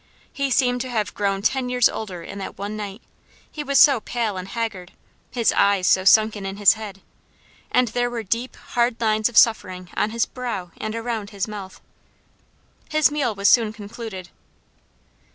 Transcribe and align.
He 0.33 0.49
seemed 0.49 0.81
to 0.81 0.89
have 0.89 1.13
grown 1.13 1.43
ten 1.43 1.69
years 1.69 1.87
older 1.87 2.23
in 2.23 2.39
that 2.39 2.57
one 2.57 2.75
night 2.75 3.03
he 3.51 3.63
was 3.63 3.77
so 3.77 3.99
pale 3.99 4.35
and 4.35 4.47
haggard 4.47 4.93
his 5.29 5.53
eyes 5.53 5.85
so 5.85 6.05
sunken 6.05 6.43
in 6.43 6.57
his 6.57 6.73
head, 6.73 7.03
and 7.71 7.89
there 7.89 8.09
were 8.09 8.23
deep, 8.23 8.55
hard 8.55 8.99
lines 8.99 9.29
of 9.29 9.37
suffering 9.37 9.89
on 9.95 10.09
his 10.09 10.25
brow 10.25 10.71
and 10.77 10.95
around 10.95 11.29
his 11.29 11.47
mouth. 11.47 11.81
His 12.89 13.11
meal 13.11 13.35
was 13.35 13.47
soon 13.47 13.71
concluded. 13.73 14.29